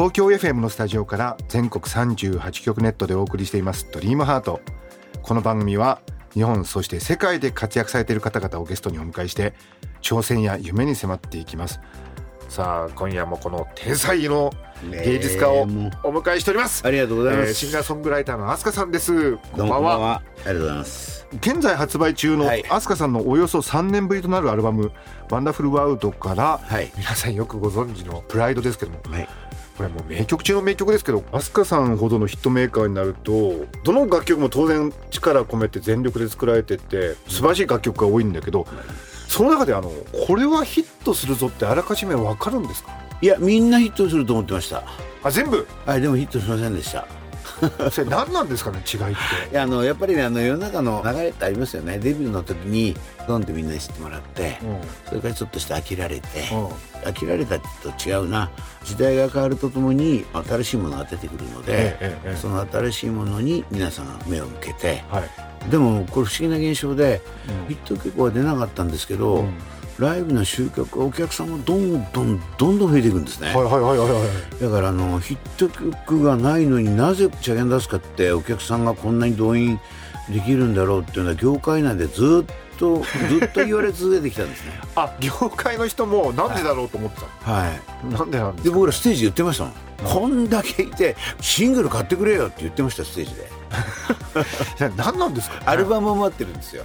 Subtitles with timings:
[0.00, 4.62] 東京 FM のスタジオから全国38局ネットでお送りしていますドリームハート
[5.20, 6.00] この番組は
[6.32, 9.52] 日本そして世界で活躍されている方々をゲストにお迎えして
[10.00, 11.80] 挑戦や夢に迫っていきます
[12.48, 14.54] さあ今夜もこの天才の
[14.90, 17.48] 芸術家をお迎えしております、ありがとうございます。
[17.48, 20.14] えーシンガーソングライターの飛鳥さんですこんばんは。
[20.14, 21.26] ありがとうございます。
[21.34, 24.90] 現在発売中のはい飛鳥さんのおよそ3年ぶりとなるアルバム
[25.30, 26.90] 「ワンダフルワールド」からはい。
[26.96, 29.28] 皆さんよくご存知の「プライド」ですけどもはい。
[29.80, 38.66] これもう名曲中の名曲ですけど飛鳥さんほどのヒットメーカーになるとどの楽曲も当然力込めて全力で作られてて素晴らしい楽曲が多いんだけど
[39.26, 39.90] その中であの
[40.26, 42.90] これはヒットするぞってあらかじめ分かるんですか？
[43.22, 44.82] いや、みんなヒットすると思ってました。
[45.22, 45.66] あ全部？
[45.86, 47.06] はい、でもヒットしませんでした。
[47.90, 49.50] それ何なんですかね違いって。
[49.52, 51.98] いや、あの、やっぱりね、あの、世の中の流れってありますよね。
[51.98, 54.58] デビューの時に、ドンってみんなに知ってもらって、
[55.08, 56.26] それからちょっとして飽きられて、
[57.04, 57.64] 飽きられたと
[58.04, 58.50] 違うな。
[58.84, 65.70] 時代が変わるとともに、新しいものが出てくるので、ええええその新しいものに皆さんが目を向けて、はい。
[65.70, 67.20] でもこれ不思議な現象で、
[67.68, 67.74] うん。
[67.74, 69.54] ヒット曲は出なかったんですけど、うん
[70.00, 74.20] ライブの集客お客さんがどんどんどんどん増えていくんですね、はいはいはいはいは
[74.58, 74.62] い。
[74.62, 79.78] だからあのヒット曲がないのになぜチャゲン出すかってお客さんがこんなに動員
[80.30, 84.80] できるんだろうっていうのは業界内でずっとずっと言われ続けてきたんですね。
[84.96, 93.60] あ業界の人もなんでだろうと思ってたはいのなんでなんで僕らステージで言ってましたもん、こんだけいてシングル買ってくれよって言ってましたステージで。
[94.96, 95.62] 何なんですかね。
[95.66, 96.84] アルバムを待ってるんですよ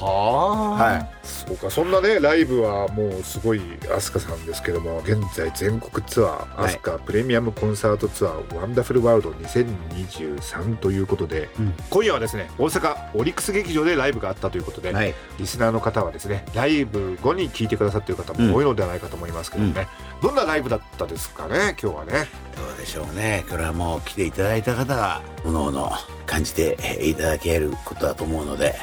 [0.00, 1.10] はあ、はい。
[1.22, 6.72] そうかそんなねライブはもうすごい飛鳥さんですけども現在全国ツアーはい。
[6.74, 11.74] 飛鳥プレミアムコンサートツアーワンダフルワールド2023ということで、うん。
[11.90, 15.14] 今夜はですね大阪オリックス劇場でライブがあったということで、はい。
[15.38, 19.86] リスナーの方はですねライブ後に聞いてくださっている方も多いのではないかと思いますけどね、
[20.22, 22.28] どんなライブだったですかね今日はね。
[22.56, 23.44] どうでしょうね。
[23.48, 25.92] これはもう来ていただいた方がおのおの
[26.26, 28.74] 感じていただけることだと思うので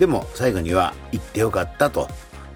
[0.00, 2.08] でも最後には行ってよかったと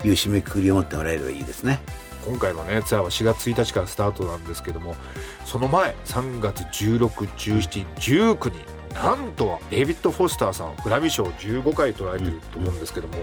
[0.03, 1.79] いう締めくくりを持ってもらえればいいですね。
[2.27, 4.97] 今回のねツアーは4月1日からスタートなんですけども
[5.45, 8.59] その前3月161719に
[8.95, 13.15] なんとデイビッド・フォスターさんグラミー賞15回取られてると思うんですけども、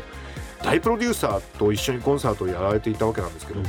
[0.64, 3.66] 大プロデューサーと一緒にコンサートをやられていたわけなんですけど、うん。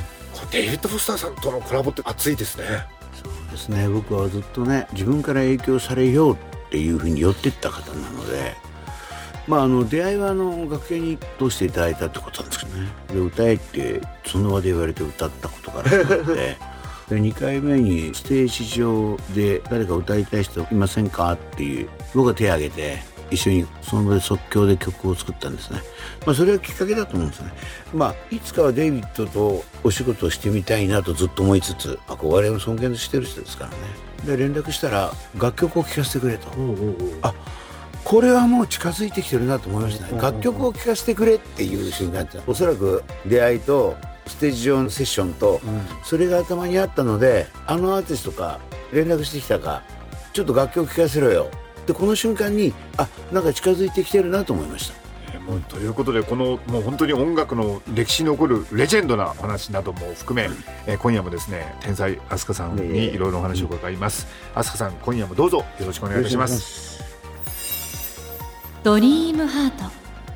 [0.51, 2.65] デイビッド・フォスターさんとのコラボって熱いですね。
[3.15, 3.89] そうですね。
[3.89, 6.37] 僕はずっとね自分から影響されようっ
[6.69, 8.53] ていうふうに寄ってった方なので
[9.47, 12.87] まああの出会いはあの楽屋に通していただいたってことなんですけどね。
[13.13, 16.57] で歌えってその場で言われて歌ったことから始まってで。
[17.09, 25.81] 2回目にステージ上で誰か歌いたい人いませんかっていう僕が手を挙げて一緒にその場で即興で曲を作ったんですね、
[26.25, 27.51] まあ、それがきっかけだと思うんですね。
[27.93, 33.77] まあいつかはデイビッドとお仕事をしてみたいなとずっと思いつつ憧れを尊敬してる人ですからね。
[34.25, 36.47] で連絡したら楽曲を聴かせてくれと。
[37.21, 37.33] あ
[38.03, 40.21] これはもう近づいてきてるなと思いましたね。
[40.21, 43.95] 楽曲を聴かせてくれっていう瞬間っておそらく出会いと
[44.27, 45.61] ステージ上のセッションと
[46.03, 48.59] それが頭にあったのであのアーティストか
[48.91, 49.83] 連絡してきたか
[50.33, 51.49] ちょっと楽曲聴かせろよ。
[51.87, 54.95] でこの瞬間にあなんか近づいてきてるなと思いました。
[55.33, 60.49] えーもうということでこのもう本当に音楽の歴史に残るレジェンドなお話なども含め、
[60.87, 64.27] えー今夜もですね天才飛鳥さんにいろいろお話を伺います。
[64.55, 67.12] 飛鳥さん今夜もどうぞよろしくお願いいたします
[68.83, 69.85] ドリームハート。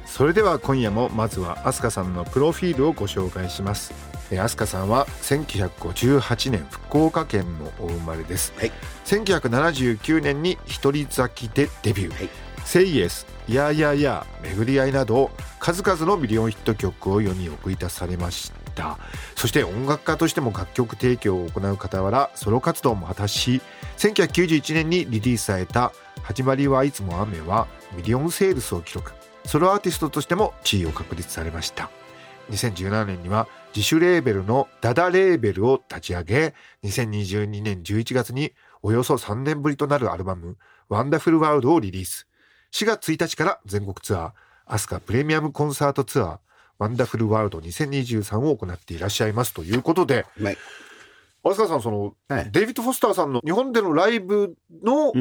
[0.05, 3.93] それでは今夜もまずは飛鳥さんのプロフィールをご紹介します。
[4.31, 8.71] えー ASKAさんは1958年福岡県のお生まれです、はい。
[9.03, 12.29] 1979年に一人咲きでデビュー、はい。
[12.63, 15.29] SAY YES、 YAH YAH YAH、巡り合いなど
[15.59, 18.97] 数々のミリオンヒット曲を世に送り出されました。
[19.35, 23.61] そして音楽家としても楽曲提供を行う傍らソロ活動も果たし
[23.97, 25.91] 1991年にリリースされた
[26.27, 29.13] 「始まりはいつも雨」はミリオンセールスを記録。
[29.45, 31.89] ソロアーティストとしても地位を確立されました。
[32.51, 36.53] 2017年には自主レーベルの DADAレーベルを立ち上げ
[36.83, 38.51] 2022年11月に
[38.81, 40.57] およそ3年ぶりとなるアルバム
[40.89, 42.27] 「Wonderful World」をリリース。
[42.73, 44.31] 4月1日から全国ツアー
[44.65, 50.57] ASKA Premium Concert Tour Wonderful World 2023を行っていらっしゃいますということではい。
[51.49, 52.51] ASKAさんその、はい。
[52.51, 55.13] デイビッド・フォスターさんの日本でのライブの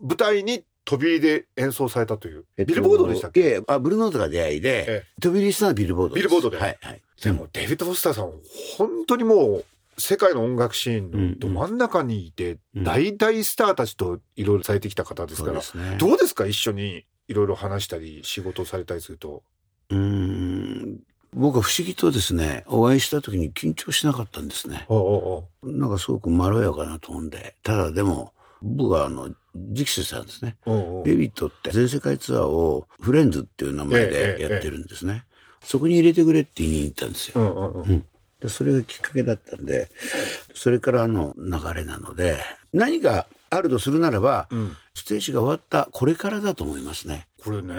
[0.00, 6.24] 舞台に飛び入りで演奏されたという、ビルボードでしたっけ、あブルーノートが出会いで、え飛び入りしたのはビルボードです。
[6.24, 6.56] ビルボードで。
[6.56, 7.02] はいはい。
[7.22, 8.32] でもデイビッド・フォスターさん
[8.78, 9.64] 本当にもう
[9.98, 15.96] 世界の音楽シーンのど真ん中にいて、うん大々スターたちといろいろされてきた方ですから、そうね。
[15.98, 16.46] どうですか？
[16.46, 19.42] 一緒にいろいろ話したり仕事をされたりすると。
[19.90, 21.00] うーん
[21.34, 24.86] 僕は不思議とですねお会いした時に緊張しなかったんですね。
[25.62, 27.54] なんかすごくまろやかなトーンで。
[27.62, 28.32] ただでも
[28.62, 30.56] 僕はあの直視したんですね。
[31.04, 35.24] デイビッドって全世界ツアーをフレンズっていう名前でやってるんですね、
[35.62, 38.04] そこに入れてくれって言いに行ったんですよ、うんうんうん。
[38.40, 39.90] でそれがきっかけだったんで
[40.54, 42.38] それからの流れなので
[42.72, 44.76] 何かあるとするならば、ん。
[44.94, 47.28] ステージが終わったこれからだと思いますね。
[47.42, 47.74] これね、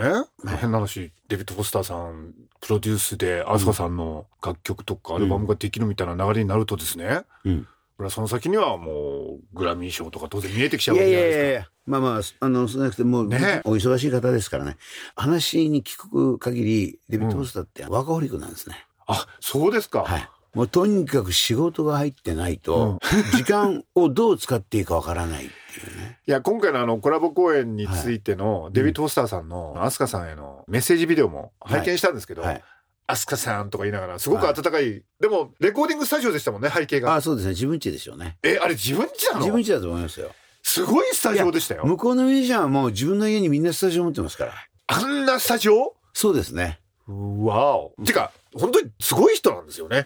[0.60, 7.68] 変な話、デビッド・フォスターさん、プロデュースで、飛鳥さんの楽曲とかアルバムができるみたいな流れになるとですね、うん。
[7.98, 11.44] これはその先にはもう、グラミー賞とか当然見えてきちゃいうわけじゃないですか。
[11.44, 13.62] やいやいやまあまああのそうじゃなくてもう、ね。
[13.65, 14.77] お忙しい方ですからね。
[15.15, 20.04] 話に聞く限りデビッド・フォスターってワーカホリックなんですね、あ、そうですか。
[20.04, 23.00] はいもうとにかく仕事が入ってないと、
[23.36, 26.19] 時間をどう使っていいかわからないっていうね。
[26.28, 32.63] いや、今回のあの、コラボ公演についての、デビッド・フォスターさんの、アスカさんへのメッセージビデオも拝見したんですけど、はい。
[33.07, 37.13] アスカさんとか言いながら、すごく温かい、でも、レコーディングスタジオでしたもんね、背景が。
[37.13, 38.38] ああそうですね自分家でしょうね。
[38.44, 39.40] え、あれ自分家なの？
[39.40, 40.31] 自分家だと思いますよ。
[40.62, 41.86] すごいスタジオでしたよ。
[41.86, 44.54] 向こうのミュージシャンはもう自分の家にみんなスタジオ持ってますから。
[44.88, 45.96] あんなスタジオ？
[46.13, 46.80] そうですね。
[47.07, 47.94] わお。
[48.06, 50.06] てか、本当にすごい人なんですよね。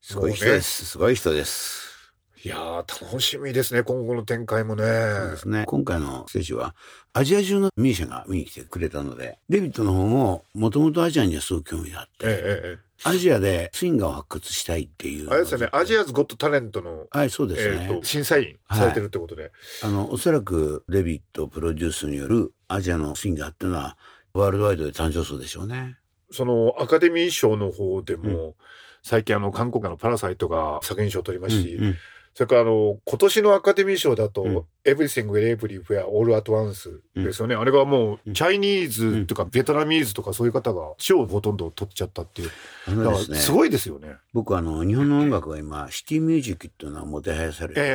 [0.00, 0.86] すごい人です。
[0.86, 1.90] すごい人です。
[2.42, 4.82] いやー、楽しみですね、今後の展開もね。
[4.82, 5.64] そうですね。
[5.66, 6.74] 今回のステージは、
[7.12, 15.32] アジア中のミュージシャンが見に来てくれたので、デビッドの方も、もともとアジアにはすごく興味があって、えええアジアでシンガーを発掘したいっていうえ。
[15.32, 17.86] あれですよね、 Asia's Got Talent の、はい、そうですね。
[17.88, 19.52] えーと審査員されてるってことで。
[19.82, 23.96] あの、おそらくデビッドプロデュースによるアジアのシンガーっていうのは、
[24.32, 25.98] ワールドワイドで誕生するでしょうね。
[26.30, 28.54] そのアカデミー賞の方でも、
[29.02, 31.96] 最近あの韓国のパラサイトが作品賞を取りまし、うんうん。
[32.34, 34.64] それからあの今年のアカデミー賞だと、うん。
[34.84, 42.50] Everything Everywhere All at Once ですよね、あれがもう Chinese とか Vietnamese とかそういう方が賞をほとんど取っちゃったっていう。
[42.86, 44.16] あだのですごいですよね。
[44.32, 47.90] 僕あの、日本の音楽が今、シティミュージックっていうのはもてはやされてる、え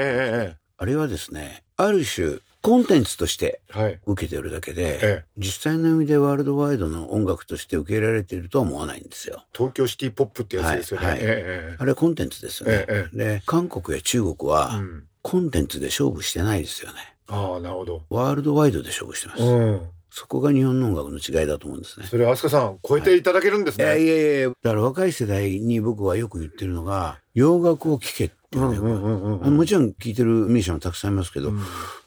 [0.54, 0.58] え。
[0.78, 3.62] あれはですね、ある種、コンテンツとして。
[4.06, 9.44] 受けてるだけで、ええ実際の意味でワールドワイドの音楽として受け入れられているとは思わないんですよ。
[9.54, 11.08] 東京シティポップってやつですよね。
[11.08, 11.26] はいはいえ
[11.74, 12.86] えあれはコンテンツですよね。
[12.88, 14.82] ええで、韓国や中国は。
[15.22, 17.16] コンテンツで勝負してないですよね。
[17.28, 18.04] ああ、なるほど。
[18.10, 19.44] ワールドワイドで勝負してます。
[19.44, 19.82] うん。
[20.12, 22.06] そこが日本の音楽の違いだと思うんですね。
[22.06, 23.86] それ、飛鳥さん、超えていただけるんですね。
[23.86, 29.46] いやいやいや、だから若い世代に僕はよく言ってるのが、洋楽を聴けっていうのがよくうんうんうん。
[29.46, 31.52] あのもちろん聴いてるミュージシャンもたくさんいますけど、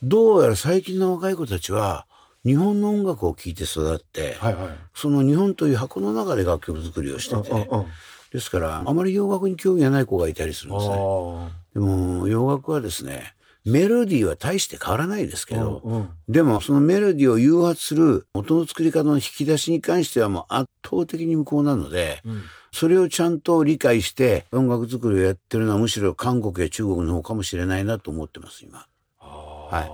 [0.03, 2.07] どうやら最近の若い子たちは、
[2.45, 4.69] 日本の音楽を聴いて育って、はいはい。
[4.95, 7.87] その日本という箱の中で楽曲作りをしてて、うんうん
[8.31, 10.95] ですから、あまり洋楽に興味がない子がいたりするんですね。
[10.95, 13.35] あでも、洋楽はですね、
[13.65, 16.09] メロディーは大して変わらないですけど、うんうん。
[16.29, 22.43] でもそのメロディーを誘発する音の作り方の引き出しに関してはもう圧倒的に無効なので、ん
[22.79, 28.87] それをちゃんと理解して音楽作りをやってるのはむしろ韓国や中国の方かもしれないなと思ってます、今。
[29.19, 29.91] はい。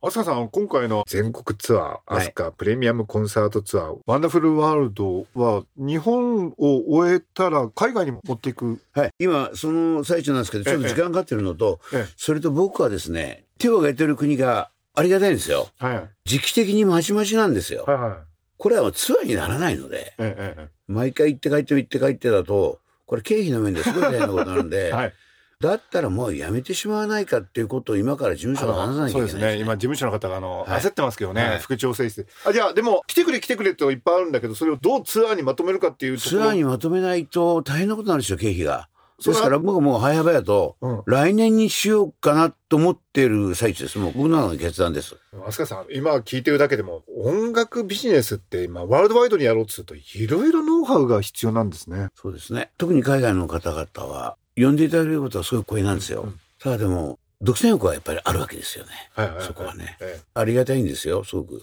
[0.00, 8.80] 飛鳥さん、今回の全国ツアー、はいアスカプレミアムコンサートツアー、ワンダフルワールドは、日本を終えたら海外に持っていく。
[8.92, 9.10] はい。
[9.18, 15.66] 今、その最中なんですけど、ちょっと時間かかってるのと、ええそれと僕はですね、手を挙げてる国がありがたいんですよ。
[15.78, 16.10] はいはい。
[16.26, 17.82] 時期的にまちまちなんですよ。
[17.88, 18.29] はいはい。
[18.60, 25.14] これはツアーにならないので、えええ毎回行って帰って行って帰ってだと、これ経費の面ですごい大変なことなんえで、 はい。
[25.60, 29.60] だったらもうやめてしまわないかっていうことを今から事務所が話さなきゃいけないそうですね。
[29.62, 32.26] 今、事務所の方が、あの、はい焦ってますけどね、はい副調整室で。
[32.44, 36.18] あ、じゃあ、でも、来てくれ来てくれっていっぱいあるんだけど、それをどうツアーにまとめるかっていう。
[36.18, 38.89] ツアーにまとめないと大変なことになるんですよ、経費が。
[39.24, 43.98] ですから僕はもう早々と、うん来年にしようかなと思ってる最中です。
[43.98, 45.16] もう僕の中の決断です。
[45.32, 52.08] 飛鳥さん、今聞いてるだけでも、音楽ビジネスって今、ワールドワイドにやろうとすると、いろいろノウハウが必要なんですね。
[52.14, 52.70] そうですね。
[52.78, 56.32] 特に海外の方々は、呼んでいただけることはすごい光栄なんですよ。
[56.58, 58.90] ただでも、独占欲はやっぱりあるわけですよね。
[59.14, 59.96] はいはいはいそこはね。
[60.00, 61.62] えありがたいんですよ、すごく。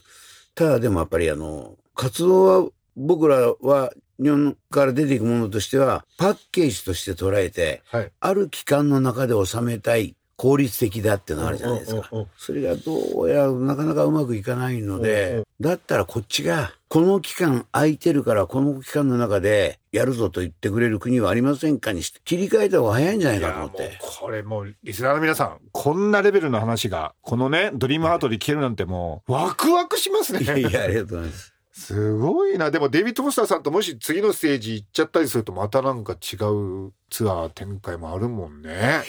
[0.56, 8.12] ただでもやっぱりあの、活動は、僕らは日本から出ていくものとしては、パッケージとして捉えて、えはい。
[8.20, 12.10] ある期間の中で収めたい効率的だっていうのがあるじゃないですか。
[12.38, 23.98] それがどうやらなかなかうまくいかないので、だったらこっちが、この期間空いてるから、この期間の中でやるぞと言ってくれる国はありませんかにして、切り替えた方が早いんじゃないかと思って。
[24.00, 32.72] ここれもうリスナーの皆さんこんなレベルの話がこのねドリームハートで聞けるなんてもうワクワクしますねいやいやありがとうございますすごいな。
[32.72, 39.04] でもデイビッド・フォスターさんともし次のステージ行っちゃったりするとまたなんか違うツアー展開もあるもんね。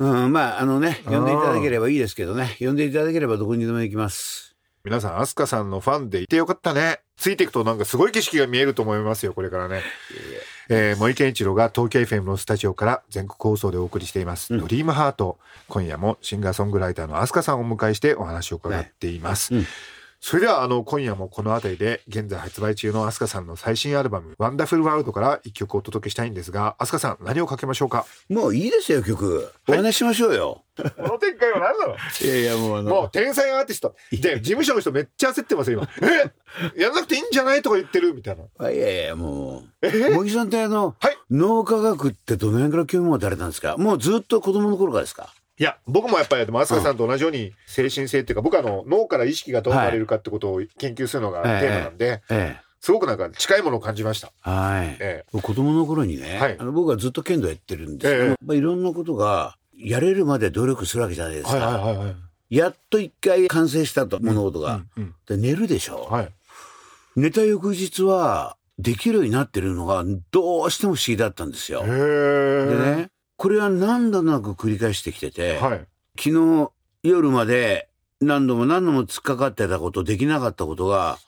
[0.00, 2.56] うんまああのね呼んでいただければいいですけどね。
[2.58, 4.56] 呼んでいただければどこにでも行きます。
[4.84, 6.98] 皆さん飛鳥さんのファンでいてよかったね。
[7.16, 9.82] ついていくとなんかすごい景色が見えると思いますよこれからね。
[10.68, 14.60] えー、森健一郎が東京 FM のスタジオから全国放送でお送りしています、うん。
[14.60, 15.38] ドリームハート。
[15.68, 19.60] 今夜もシンガーソングライターの飛鳥さんをお迎えしてお話を伺っています、ね。
[19.60, 19.66] うん
[20.24, 28.06] それではあの今夜もこの辺りで現在発売中の飛鳥さんの最新アルバム「ワンダフルワールド」から一曲お届けしたいんですが飛鳥さん何をかけましょうか？
[28.28, 29.50] もういいですよ曲。
[29.66, 31.96] お話ししましょうよ、この展開は何なの？
[31.96, 33.96] い、やいやもうあもう天才アーティスト。
[34.12, 36.08] で事務所の人めっちゃ焦ってますよ今。
[36.76, 36.80] え？
[36.80, 37.62] やらなくていいんじゃない？
[37.62, 38.44] とか言ってるみたいな。
[38.58, 39.88] あいやいやもえ？
[39.88, 41.16] う茂木さんってあの、はい。
[41.32, 43.76] 脳科学ってどの辺から興味持たれたんですか？
[43.76, 45.34] もうずっと子供の頃からですか？
[45.58, 54.32] いや僕もやっぱりでも飛鳥さんと同じように精神性っていうか僕はあの脳から意識がどう生まれるかってことを研究するのがテーマなんで、ええすごくなんか近いものを感じました。
[54.40, 62.16] はい、え子供の頃にね、はいあの僕はずっと剣道やってるんですけど、ええやっぱいろんなことがやれるまで努力するわけじゃないですか、はいはいはいはい。
[62.50, 66.28] やっと一回完成したと物事が、うんうんで寝るでしょ、はい。
[67.14, 71.84] 寝た翌日はできるようになってるのがどうしても不思議だったんですよへ。
[71.84, 71.86] え。
[71.86, 75.86] でねこれは何度となく繰り返してきてて、はい。
[76.16, 76.70] 昨日
[77.02, 77.88] 夜まで
[78.20, 81.18] 何度も何度も突っかかってたことできなかったことが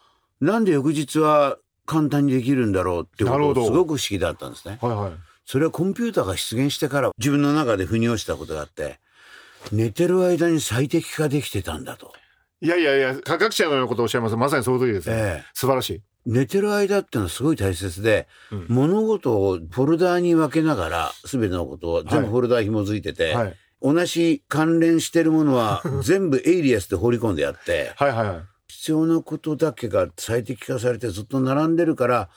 [0.41, 4.79] なんで翌日は簡単にできるんだろうってことがすごく不思議だったんですね。
[4.81, 5.13] はいはい。
[5.45, 8.99] それはコンピューターが出現してから自分の中で腑に落ちたことがあって
[9.73, 12.13] 寝てる間に最適化できてたんだと。
[12.61, 14.37] いやいやいや、科学者のようなことをおっしゃいます。
[14.37, 15.17] まさにその通りです、ね。
[15.17, 16.03] ええ素晴らしい。
[16.27, 23.57] 寝てる間っていうのはすごい大切で、うん物事をフォルダーに分けながら全てのことを全部フォルダー紐づいてて、はい。
[23.83, 28.43] 同じ関連してるものは 全部エイリアスで放り込んでやってはいはいはい。
[28.69, 32.31] 必要なことだけが最適化されてずっと並んでるから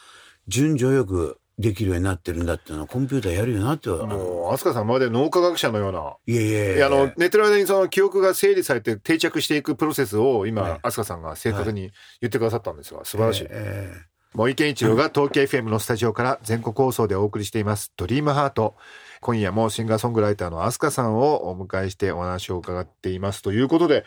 [0.48, 6.16] 順序よくできるようになってるんだっていうのはコンピューターやるよなってもう、 ASKAさんまるで脳科学者のような。
[6.28, 10.80] いやいやいやあの寝てる間にその記憶が整理されて定着していくプロセスを今、はい。
[10.84, 13.94] 飛鳥さんが正確に言ってくださったんですが素晴らしい、え
[14.34, 18.76] 森健一郎が東京 FM のスタジオから全国放送でお送りしています「ドリームハート。
[19.20, 24.06] 今夜もシンガーソングライターの飛鳥さんをお迎えしてお話を伺っていますということで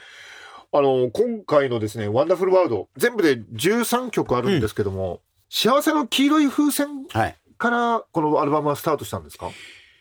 [0.72, 9.50] あの今回のですね「ワンダフルワールド」全部で13曲あるんですけども、幸せの黄色い風船ーはいからこのアルバムはスタートしたんですか？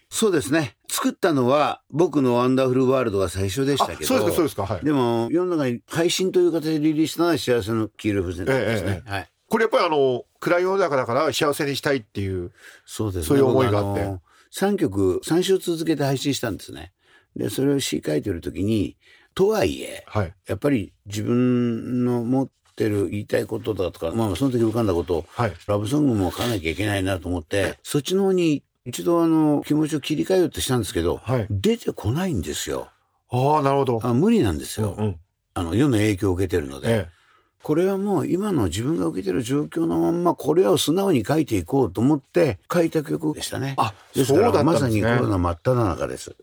[0.09, 0.75] そうですね。
[0.89, 4.15] 作ったのは僕のワンダフルワールドが最初でしたけど。
[4.15, 4.83] あそうですかそうですかはい。
[4.83, 9.29] でも世の中に配信という形でリリースしたのは幸せの黄色い風船ですね、えはい。
[9.47, 12.51] これやっぱりあの暗い世の中だから幸せにしたいっていう
[12.85, 13.27] そうですね。
[13.27, 14.03] そういう思いがあって。
[14.05, 16.91] 僕3曲、3週続けて配信したんですね。
[17.35, 18.97] で、それを詩書いてる時に、
[19.35, 20.33] とはいえ、はい。
[20.47, 22.49] やっぱり自分の持っ
[22.79, 32.87] てる言いたいことだとか、まあその時浮かんだことを、はいラブソングも書かなきゃいけないなと思って、そっちの方に一度あの、気持ちを切り替えようとしたんですけど、はい出てこないんですよ。
[33.31, 34.95] ああなるほどあ無理なんですよ。
[34.97, 35.15] うん
[35.53, 36.89] あの、世の影響を受けてるので。
[36.89, 37.19] え
[37.61, 43.75] これはもう今の自分が受けてる状況のまんまこれを素直に書いていこうと思って書いた曲でしたね。
[43.77, 46.37] あそうだったんですねまさにコロナ真っ只中です。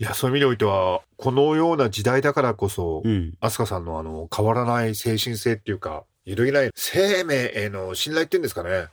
[0.00, 3.34] いやそういう意味においてはこのような時代だからこそ、うん。
[3.40, 8.86] 飛鳥さんのあの変わらない精神性っていうか揺るぎない生命への信頼っていうんですかね、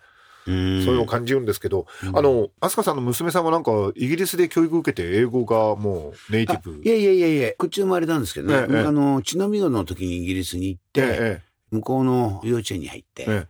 [0.48, 0.84] うん。
[0.84, 6.82] そういうのを感じるんですけど、あの飛鳥さんの娘さんはなんかイギリスで教育受けて英語がもうネイティブ。
[6.84, 8.68] いやいやいやいや、こっち生まれたんですけどね。
[8.68, 13.48] ええあの、血のみ子の時にイギリスに行って、え向こうの幼稚園に入って、ええ。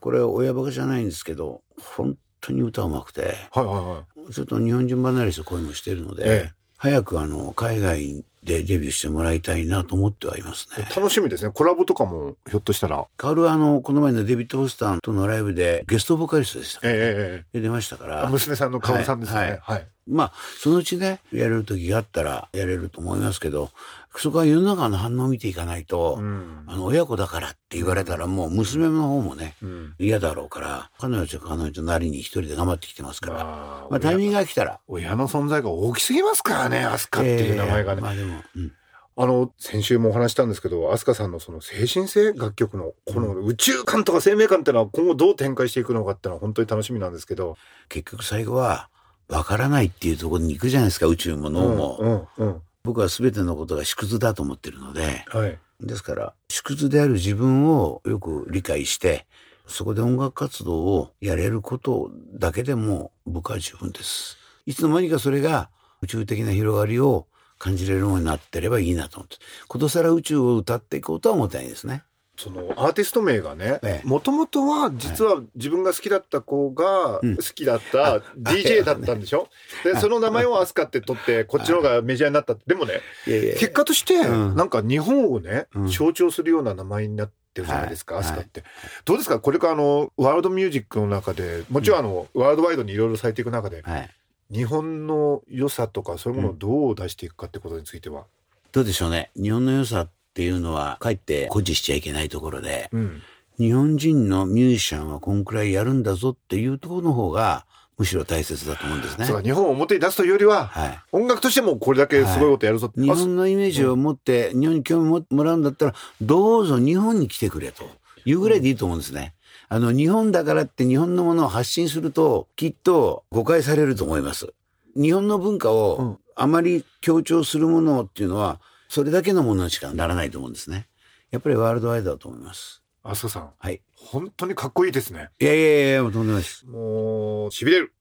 [0.00, 4.32] これ親バカじゃないんですけど、本当に歌うまくて、えはいはいはい。
[4.32, 10.86] ちょっと日本人離れした声もしてるので、ええ早くあの、海外でデビューしてもらいたいなと思ってはいますね。
[10.94, 11.50] 楽しみですね。
[11.52, 13.06] コラボとかもひょっとしたら。
[13.16, 16.80] カールはあの、この前のデビッド・フォスターとのライブでゲストボーカリストでした。
[16.84, 18.28] ええええ出ましたから。
[18.28, 19.38] 娘さんの薫さんですね。
[19.40, 19.60] はい。
[19.62, 23.70] はい、まあ、そのうちね、やれる時があったらやれると思いますけど、
[24.16, 26.64] そこは世の中の反応を見ていかないと、うん。
[26.66, 29.94] あの、親子だからって言われたらもう娘の方もね、うん。
[29.98, 38.72] 嫌だろうから、彼女は彼女なりに一人で頑張ってきてますから、まあまあタイミングが来たら、親の存在が大きすぎますからね飛鳥っていう名前がね、えーまあでも、うん。
[39.18, 47.56] あの、先週もお話したんですけど、飛鳥さんのその精神性楽曲の、この宇宙観とか生命観っていうのは今後どう展開していくのかっていうのは本当に楽しみなんですけど。
[47.88, 48.90] 結局最後は、
[49.28, 52.28] わからないっていうところに行くじゃないですか、宇宙も脳も。
[52.38, 55.58] うん、うん、僕は全てのことが縮図だと思ってるので、はい。
[55.80, 59.26] ですから、縮図である自分をよく理解して、
[59.66, 64.38] そこで音楽活動をやれることだけでも僕は十分です。
[64.64, 65.70] いつの間にかそれが
[66.02, 67.26] 宇宙的な広がりを
[67.58, 72.04] 感じれるものになってればいいなと思ってことさら宇宙を歌っていこうとは思ってないですね。
[72.38, 74.06] そのアーティスト名がねええ。
[74.06, 77.36] もともとは実は自分が好きだった子がうん。
[77.36, 79.48] 好きだった DJ だったんでしょ、
[79.84, 84.56] でその名前をアスカって取ってこっちの方がメジャーになったでもね結果としてうん。
[84.56, 85.88] なんか日本をねうん。
[85.88, 88.24] 象徴するような名前になってるじゃないですか、はい。
[88.24, 88.64] アスカって。
[89.04, 89.40] どうですか？
[89.40, 94.10] これからあのワールドミュージックの中でもちろんあの、ワールドワイドにいろいろされていく中ではい、
[94.52, 98.26] 日本の良さとかそういうものをどう出していくかってことについては。
[98.72, 99.30] どうでしょうね。
[99.34, 103.22] 日本の良さっていうのはかえって誇示しちゃいけないところでうん
[103.58, 107.64] 日本人のミュージシャンはこんくらいやるんだぞっていうところの方が
[107.96, 109.24] むしろ大切だと思うんですね。
[109.42, 117.84] 日本を表に出すというよりは、はい音楽としてもこれだけすごいことやるぞって、日あ本のイメージを持って、日本に興味ももらうんだったら、どうぞ日本に来てくれと
[118.26, 119.32] いうぐらいでいいと思うんですね。
[119.70, 124.52] あの、日本だからって日本のものを発信すると、きっと誤解されると思います。
[124.94, 130.88] 日本の文化うんをあまり強調するものっていうのは、それだけのものにしかならないと思うんですね。
[131.30, 132.82] やっぱりワールドワイドだと思います。
[133.02, 133.82] 飛鳥さんはい。
[133.94, 136.66] 本当にかっこいいですねいやいやいや、もうとんでもないです。
[136.66, 137.94] もうしびれる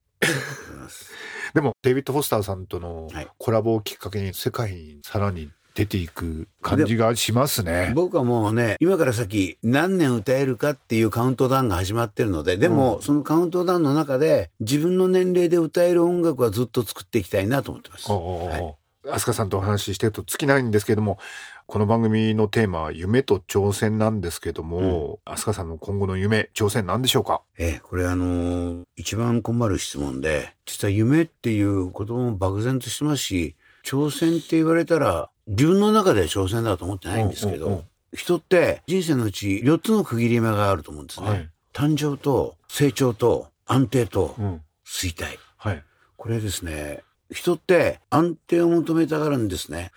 [1.54, 7.92] でもデイビッド・フォスターさんとのはいコラボをきっかけに世界にさらに出ていく感じがしますね。
[7.96, 18.10] 僕はもうね今から先何年歌えるかっていうカウントダウンが始まってるのででも、そのカウントダウンの中で自分の年齢で歌える音楽はずっと作っていきたいなと思ってます。
[18.10, 21.20] はい飛鳥さんとお話ししてると尽きないんですけども
[21.68, 27.42] この番組のテーマは夢と挑戦なんですけども、飛鳥さんの今後の夢挑戦なんでしょうか？
[27.58, 37.86] ええ、これあのー一番困る質問で実は夢っていう言葉も漠然としてますし挑戦って言われたら自分の中では挑戦だと思ってないんですけど、うんうんうん。
[38.14, 41.30] 人って人生のうち4つの区切り目があると思うんですね。
[41.30, 41.50] はい。
[41.74, 44.62] 誕生と成長と安定とうん。
[44.86, 45.38] 衰退。
[45.58, 45.84] はい。
[46.16, 49.92] これですね、人って安定を求めたがるんですね。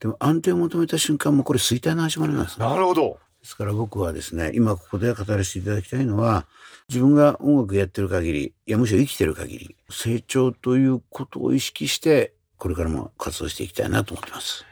[0.00, 2.66] でも安定を求めた瞬間もこれ衰退の始まりなんですね。
[2.66, 6.46] なるほどですから僕はですね、今ここで語らせていただきたいのは、
[6.88, 14.67] 自分が音楽やってる限り、いやむしろ生きてる限り、成長ということを意識して、これからも活動していきたいなと思ってます。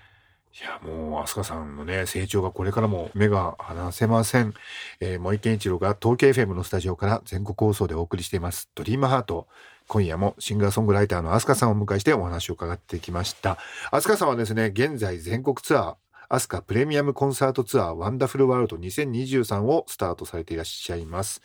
[0.59, 4.55] いやもう飛鳥さんのね成長がこれからも目が離せません、
[5.01, 9.47] えー、森健一郎が東京 FM のスタジオから全国放送でお送りしています「ドリームハート。
[9.89, 13.57] 今夜もシンガーソングライターの飛鳥さんをお迎えしてお話を伺ってきました。
[13.93, 15.95] 飛鳥さんはですね現在全国ツアー
[16.29, 21.41] アスカプレミアムコンサートツアーワンダフルワールド2023をスタートされていらっしゃいます。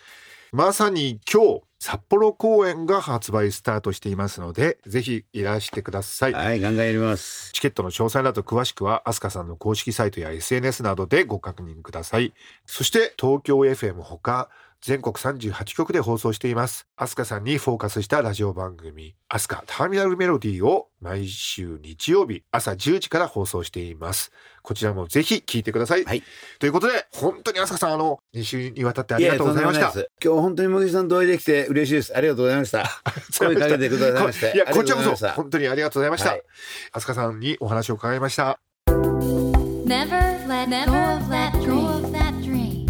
[0.54, 7.54] まさに今日札幌公演が発売スタートしていますのでぜひいらしてくださいはい、ガンガンやります。
[7.54, 12.34] チケットの詳細など詳しくは、アスカさんの公式サイトや SNS などでご確認ください。
[12.66, 14.50] そして、東京 FM ほか、
[14.82, 16.86] 全国38局で放送しています。
[16.98, 24.32] アスカさんにフォーカスしたラジオ番組、アスカターミナルメロディーを毎週日曜日朝10時から放送しています。
[24.62, 26.06] こちらもぜひ聞いてください。
[26.06, 26.24] はい
[26.60, 29.86] ということで、本当にアスカさん、あの、2週にわたってありがとうございました。
[29.86, 32.16] やとんでもなです今日本当に茂木さんとお会いできて嬉しいです。
[32.16, 33.02] ありがとうございました。
[33.40, 34.54] 声かけてくださいまして。
[34.56, 36.30] いや、こちらこそ、ありがとうございました本当にありがとうございました。
[36.30, 36.44] はい
[36.94, 38.60] アスカさんにお話を伺いました。
[38.88, 42.86] Never let go of that dream.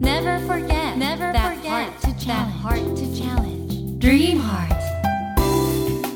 [0.00, 2.26] Never forget Never challenge.
[2.26, 3.98] That heart to challenge.
[3.98, 4.73] Dream heart.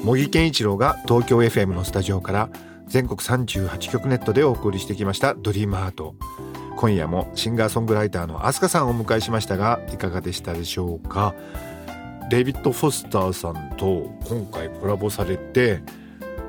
[0.09, 2.49] 茂木健一郎が東京 FM のスタジオから
[2.87, 6.15] 全国38局ネットでお送りしてきました「ドリームハート
[6.79, 11.35] 今夜もシンガーソングライターの飛鳥さんをお迎えしましたがいかがでしたでしょうか？
[12.31, 15.83] デイビッド・フォスターさんと今回コラボされて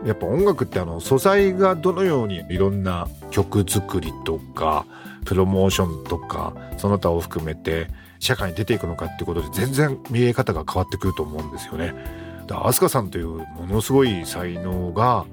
[0.05, 4.85] やっぱ音楽ってあの素材がどのようにいろんな曲作りとか
[5.25, 7.87] プロモーションとかその他を含めて
[8.19, 12.28] 社会に出ていくのかってことで全然見え方が変わってくると思うんですよね。
[12.49, 15.25] だから飛鳥さんというものすごい才能が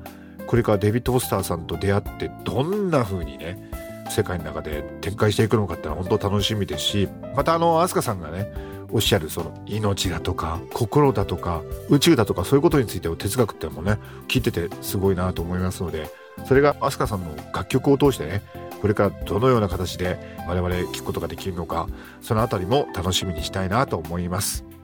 [0.46, 3.70] これからデビッド・フォスターさんと出会ってどんな風にね
[4.10, 8.52] 世界の中で展開していくのかってのは本当楽しみですしまたあの飛鳥さんがね
[8.90, 13.98] おっしゃるその命だとか心だとか宇宙だとかそういうことについての哲学ってのもね
[14.28, 16.10] 聞いててすごいなと思いますので
[16.44, 18.42] それが飛鳥さんの楽曲を通してね
[18.82, 21.88] これからどのような形で我々聞くことができるのか
[22.20, 24.75] そのあたりも楽しみにしたいなと思います。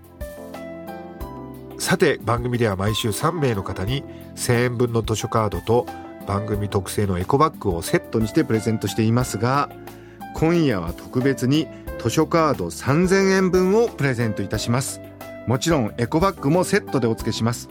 [1.82, 4.04] さて番組では毎週3名の方に
[4.36, 5.84] 1000円分の図書カードと
[6.28, 9.68] 番組特製のエコバッグをセットにしてプレゼントしていますが
[10.36, 11.66] 今夜は特別に
[11.98, 15.00] 図書カード3000円分をプレゼントいたします。
[15.48, 17.68] もちろんエコバッグもセットでお付けします。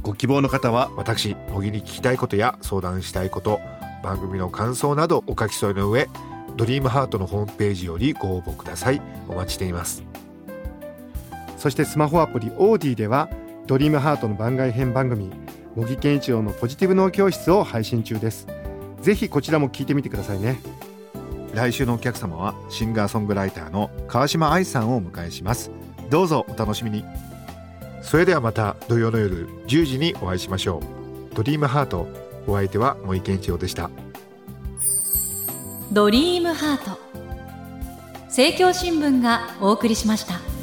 [0.00, 3.60] ご希望の方は私小木に聞きたいことや相談したいこと
[4.02, 6.08] 番組の感想などお書き添えの上
[6.56, 9.02] ドリームハートのホームページよりご応募ください。
[9.28, 10.02] お待ちしています。
[11.64, 13.30] そしてスマホアプリオーディでは
[13.66, 15.30] ドリームハートの番外編番組
[15.74, 18.46] 茂木健一郎のポジティブ脳教室を配信中です。
[19.00, 20.60] ぜひこちらも聞いてみてくださいね。
[21.54, 25.70] 来週のお客様はシンガーソングライターの川島愛さんをお迎えします。
[26.10, 27.02] どうぞお楽しみに。
[28.02, 30.82] それではまた土曜の夜10時にお会いしましょ
[31.32, 31.34] う。
[31.34, 32.06] ドリームハート
[32.46, 33.88] お相手は森健一郎でした。
[35.90, 37.00] ドリームハート。
[38.26, 40.53] 政教新聞がお送りしました